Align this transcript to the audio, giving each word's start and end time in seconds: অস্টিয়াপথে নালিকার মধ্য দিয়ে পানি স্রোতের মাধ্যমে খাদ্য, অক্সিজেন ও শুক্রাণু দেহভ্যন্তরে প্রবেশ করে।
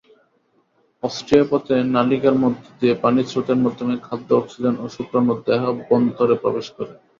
অস্টিয়াপথে 1.03 1.75
নালিকার 1.95 2.35
মধ্য 2.43 2.63
দিয়ে 2.79 2.95
পানি 3.03 3.21
স্রোতের 3.23 3.59
মাধ্যমে 3.65 3.95
খাদ্য, 4.03 4.29
অক্সিজেন 4.35 4.75
ও 4.79 4.95
শুক্রাণু 4.95 5.33
দেহভ্যন্তরে 5.47 6.35
প্রবেশ 6.43 6.67
করে। 6.75 6.93